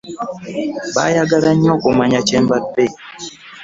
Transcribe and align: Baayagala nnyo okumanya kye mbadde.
Baayagala 0.95 1.49
nnyo 1.53 1.71
okumanya 1.77 2.19
kye 2.27 2.39
mbadde. 2.43 2.85